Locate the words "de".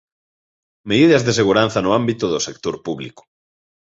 1.27-1.35